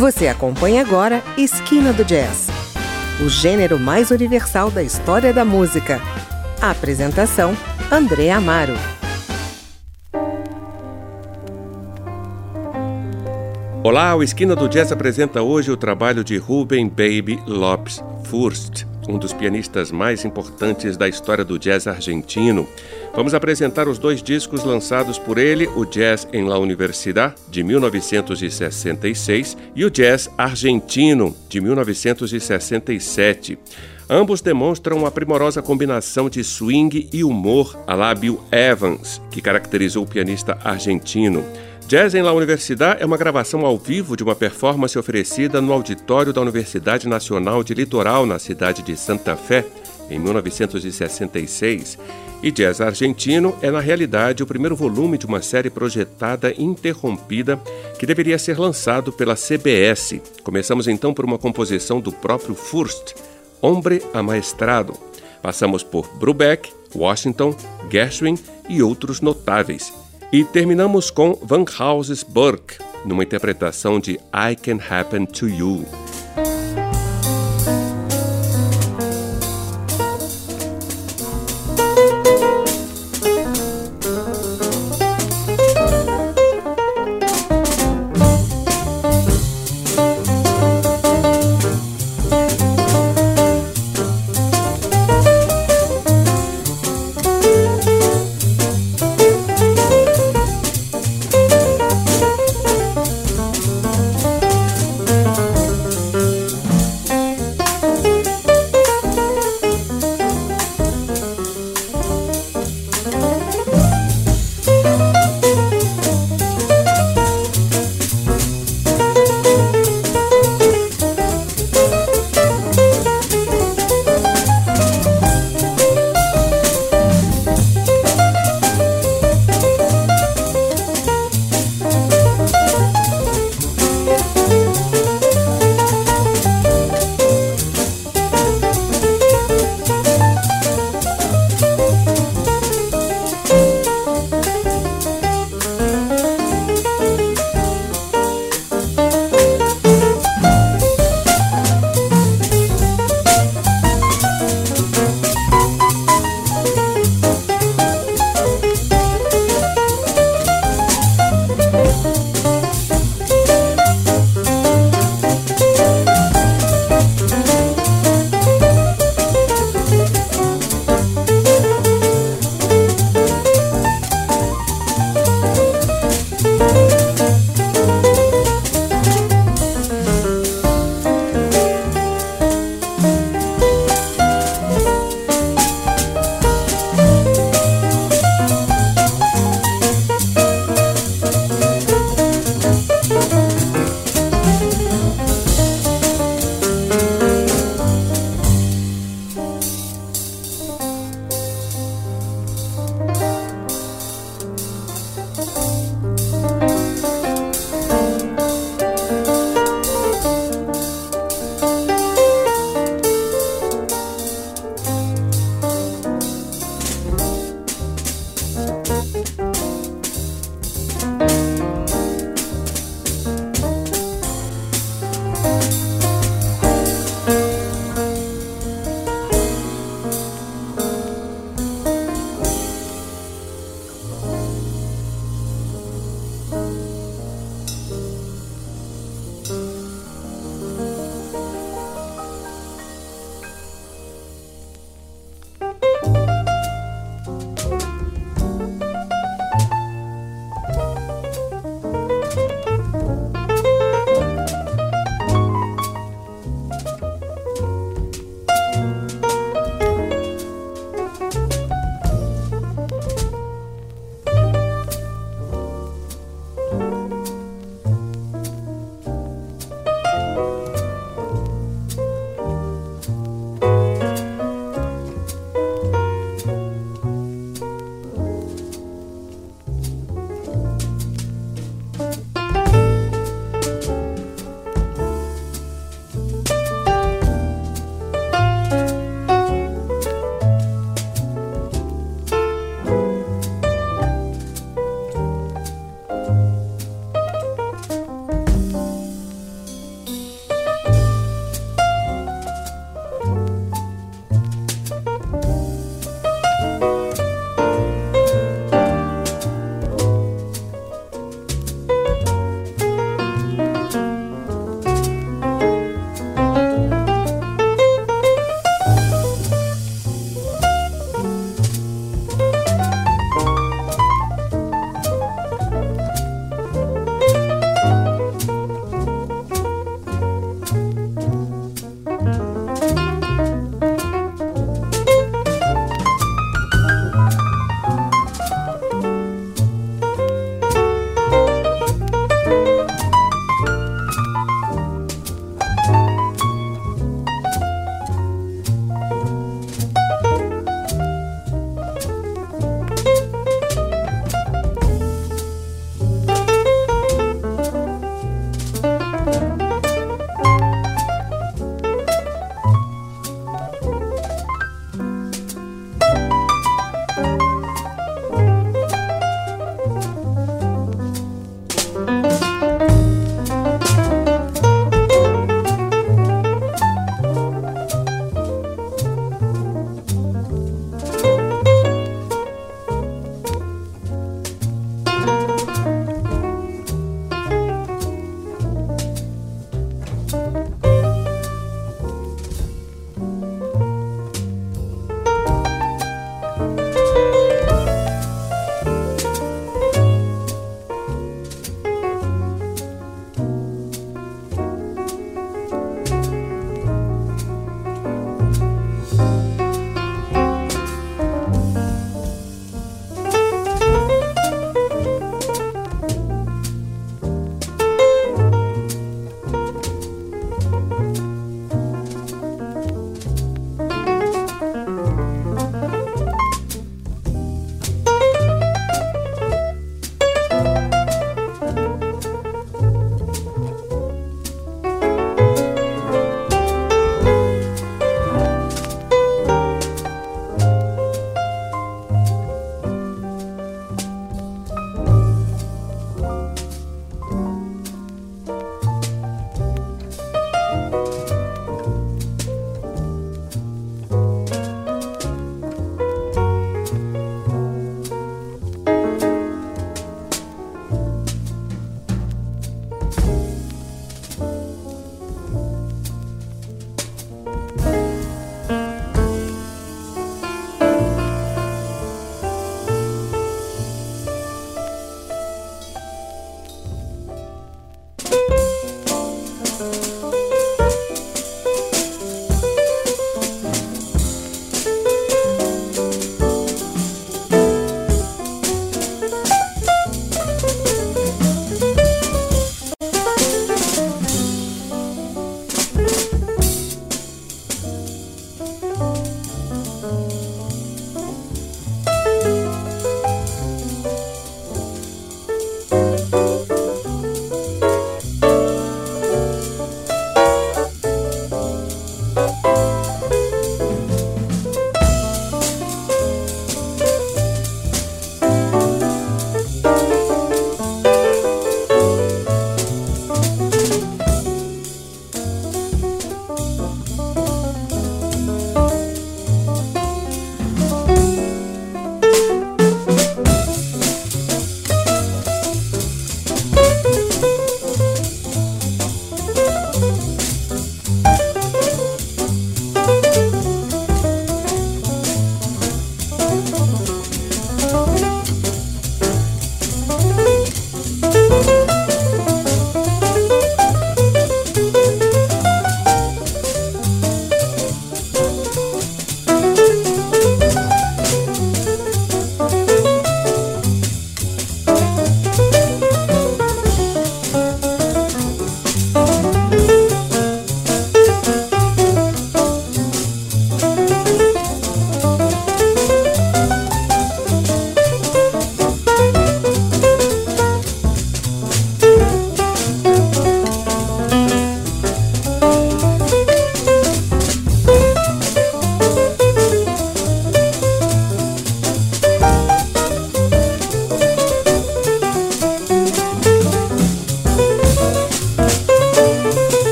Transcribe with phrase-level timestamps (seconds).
[0.00, 2.48] Você acompanha agora Esquina do Jazz,
[3.22, 6.00] o gênero mais universal da história da música.
[6.58, 7.54] A apresentação:
[7.92, 8.72] André Amaro.
[13.84, 19.18] Olá, o Esquina do Jazz apresenta hoje o trabalho de Ruben Baby Lopes Furst, um
[19.18, 22.66] dos pianistas mais importantes da história do jazz argentino.
[23.14, 29.56] Vamos apresentar os dois discos lançados por ele, o Jazz em La Universidad, de 1966,
[29.74, 33.58] e o Jazz Argentino, de 1967.
[34.08, 40.04] Ambos demonstram uma primorosa combinação de swing e humor a la Bill Evans, que caracterizou
[40.04, 41.44] o pianista argentino.
[41.86, 46.32] Jazz em La Universidade é uma gravação ao vivo de uma performance oferecida no auditório
[46.32, 49.66] da Universidade Nacional de Litoral, na cidade de Santa Fé,
[50.10, 51.98] em 1966.
[52.42, 57.60] E Jazz Argentino é, na realidade, o primeiro volume de uma série projetada interrompida
[57.98, 60.20] que deveria ser lançado pela CBS.
[60.42, 63.14] Começamos então por uma composição do próprio Furst,
[63.60, 64.94] Hombre Amaestrado.
[65.42, 67.54] Passamos por Brubeck, Washington,
[67.90, 69.92] Gershwin e outros notáveis.
[70.32, 75.84] E terminamos com Van Houses Burke, numa interpretação de I Can Happen to You.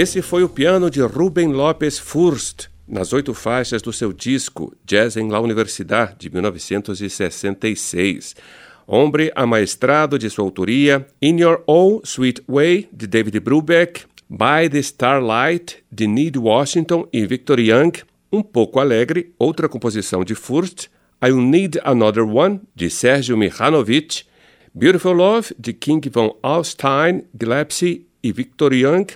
[0.00, 5.16] Esse foi o piano de Ruben Lopes Furst, nas oito faixas do seu disco Jazz
[5.16, 8.36] em la Universidad, de 1966.
[8.86, 14.78] Hombre Amaestrado, de sua autoria, In Your Own Sweet Way, de David Brubeck, By the
[14.78, 17.90] Starlight, de Need Washington e Victor Young,
[18.30, 20.86] Um Pouco Alegre, outra composição de Furst,
[21.20, 24.22] I Need Another One, de Sergio Mihanovic,
[24.72, 29.06] Beautiful Love, de King von Alstein, Gillespie e Victor Young,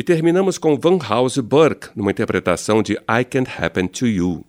[0.00, 4.46] e terminamos com Van House Burke, numa interpretação de I Can't Happen to You.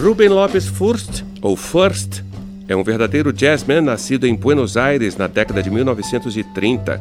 [0.00, 2.22] Ruben Lopes Furst, ou First,
[2.68, 7.00] é um verdadeiro jazzman nascido em Buenos Aires na década de 1930.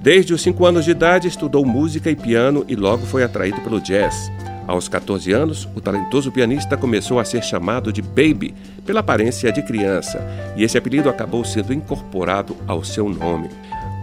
[0.00, 3.80] Desde os 5 anos de idade, estudou música e piano e logo foi atraído pelo
[3.80, 4.30] jazz.
[4.68, 8.54] Aos 14 anos, o talentoso pianista começou a ser chamado de Baby,
[8.84, 10.20] pela aparência de criança,
[10.58, 13.48] e esse apelido acabou sendo incorporado ao seu nome.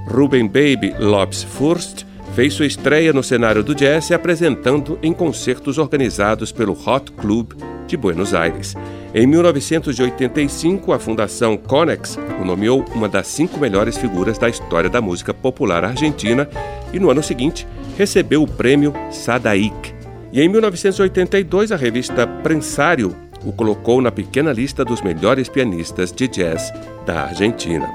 [0.07, 5.77] Ruben Baby Lopes Furst fez sua estreia no cenário do jazz se apresentando em concertos
[5.77, 7.53] organizados pelo Hot Club
[7.85, 8.73] de Buenos Aires.
[9.13, 14.99] Em 1985, a Fundação Conex o nomeou uma das cinco melhores figuras da história da
[14.99, 16.49] música popular argentina
[16.91, 20.04] e, no ano seguinte, recebeu o prêmio Sadaic.
[20.35, 23.15] E em 1982, a revista Prensário
[23.45, 26.73] o colocou na pequena lista dos melhores pianistas de jazz
[27.05, 27.89] da Argentina.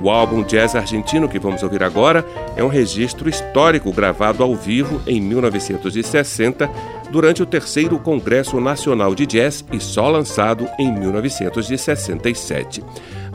[0.00, 2.24] O álbum Jazz Argentino que vamos ouvir agora
[2.56, 6.66] é um registro histórico gravado ao vivo em 1960
[7.10, 12.82] durante o terceiro Congresso Nacional de Jazz e só lançado em 1967.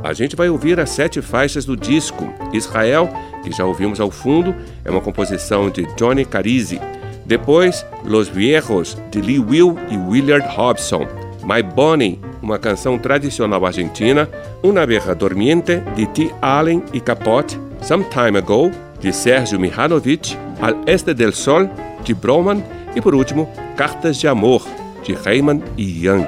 [0.03, 2.27] A gente vai ouvir as sete faixas do disco.
[2.51, 3.07] Israel,
[3.43, 6.81] que já ouvimos ao fundo, é uma composição de Johnny Carisi.
[7.27, 11.05] Depois, Los Viejos, de Lee Will e Willard Hobson.
[11.43, 14.29] My Bonnie, uma canção tradicional argentina.
[14.63, 16.33] Una Berra Dormiente, de T.
[16.41, 17.59] Allen e Capote.
[17.81, 18.71] Some Time Ago,
[19.01, 20.37] de Sérgio Mihanovic.
[20.61, 21.69] Al Este del Sol,
[22.05, 22.63] de Broman.
[22.95, 24.63] E por último, Cartas de Amor,
[25.03, 26.27] de Raymond e Young.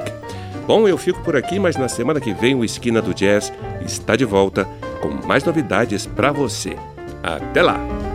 [0.66, 3.52] Bom, eu fico por aqui, mas na semana que vem o Esquina do Jazz
[3.84, 4.68] está de volta
[5.00, 6.76] com mais novidades para você.
[7.22, 8.09] Até lá!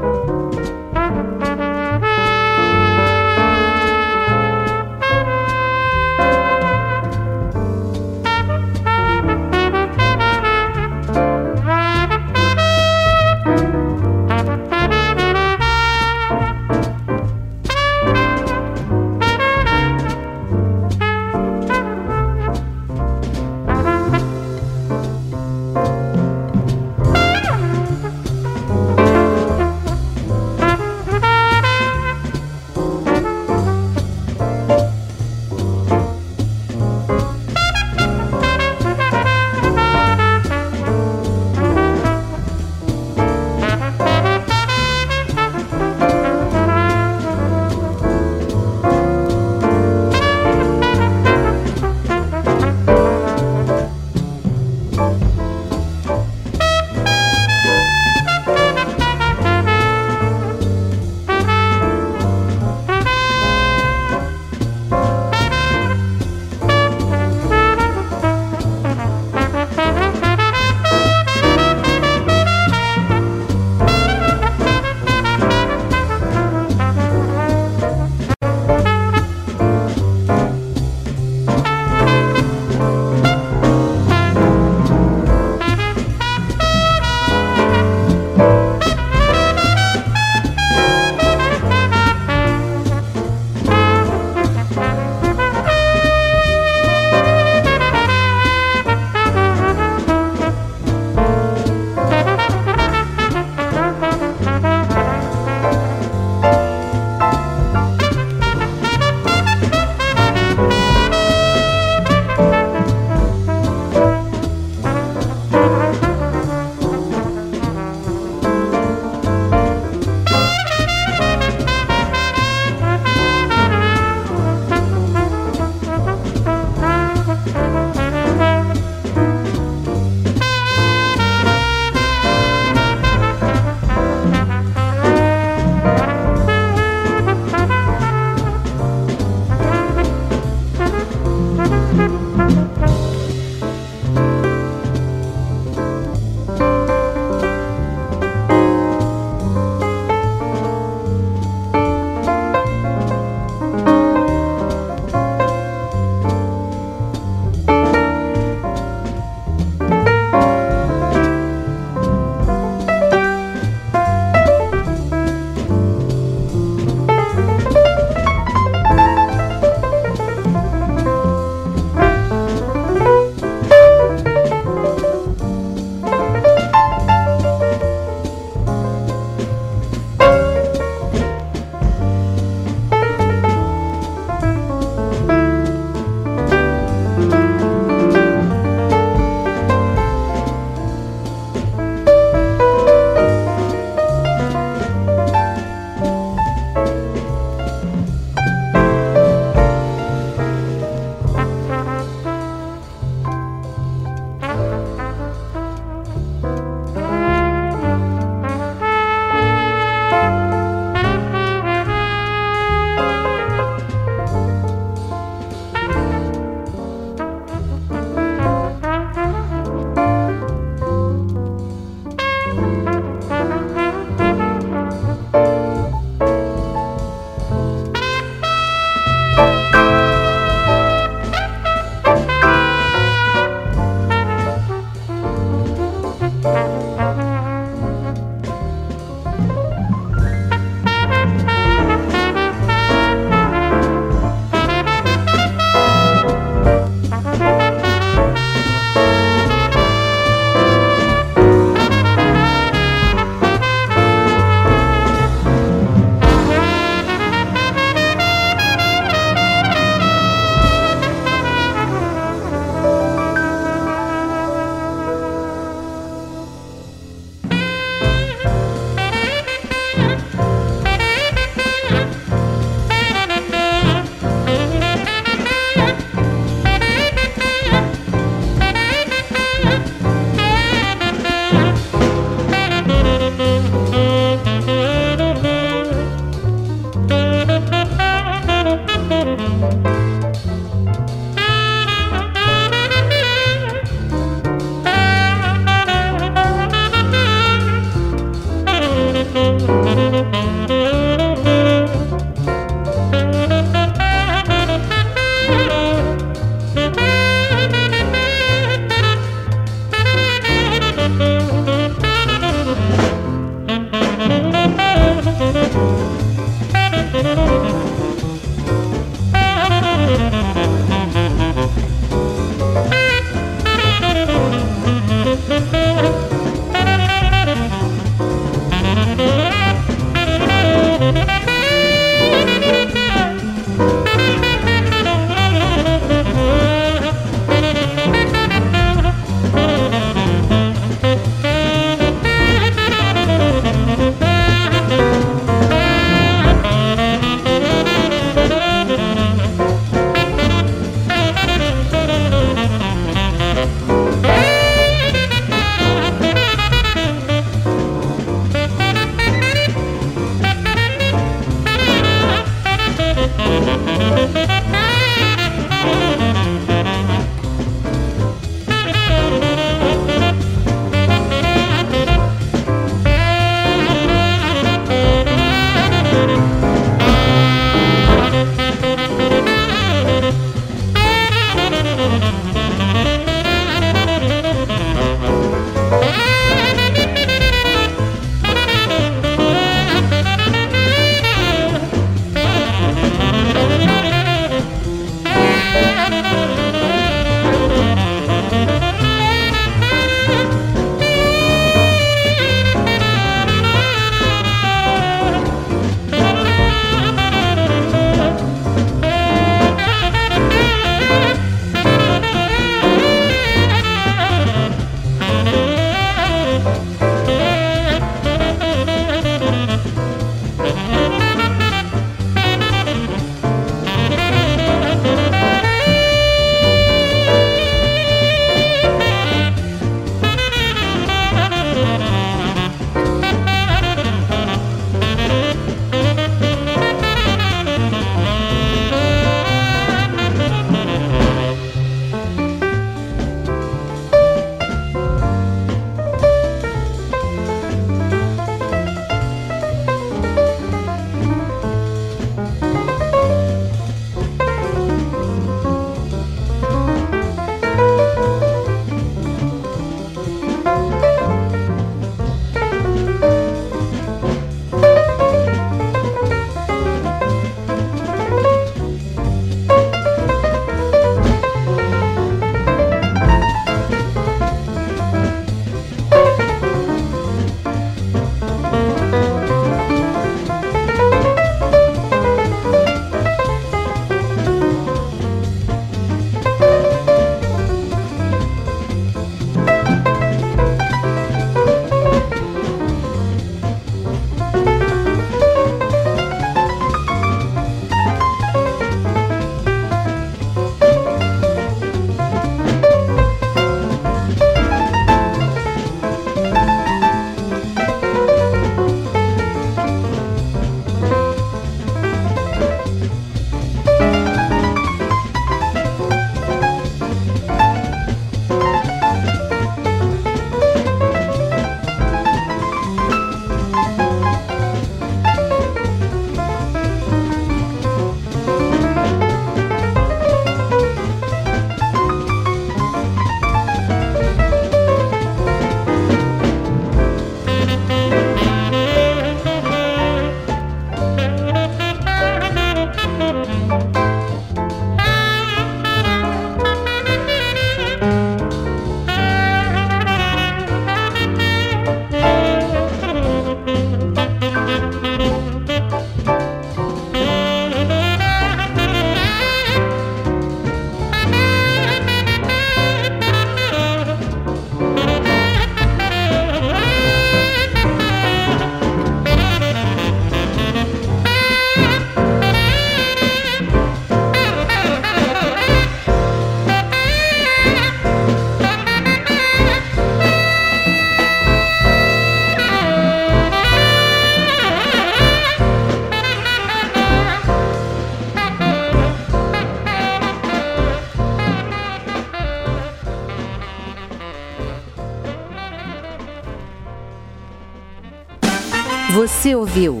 [599.28, 600.00] Você ouviu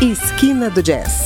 [0.00, 1.23] Esquina do Jazz